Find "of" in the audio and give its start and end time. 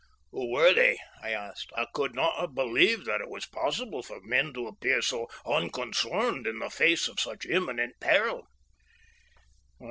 7.07-7.19